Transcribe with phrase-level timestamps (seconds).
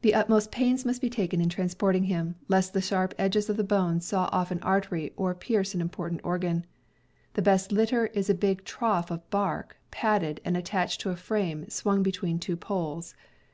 [0.00, 3.62] The utmost pains must be taken in transporting him, lest the sharp edges of the
[3.64, 6.64] bones saw off an artery or pierce an important organ.
[7.34, 11.68] The best litter is a big trough of bark, padded, and attached to a frame
[11.68, 13.14] swung between two poles.